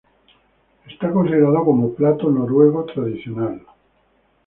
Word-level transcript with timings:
Es 0.87 0.97
considerado 1.11 1.63
como 1.63 1.93
plato 1.93 2.27
noruego 2.31 2.85
tradicional. 2.85 3.61